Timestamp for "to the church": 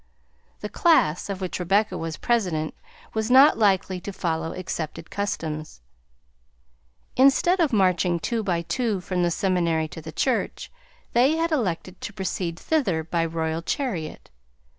9.89-10.71